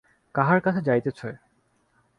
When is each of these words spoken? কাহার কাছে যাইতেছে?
কাহার 0.35 0.59
কাছে 0.61 0.81
যাইতেছে? 0.81 1.29